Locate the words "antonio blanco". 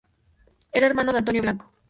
1.19-1.71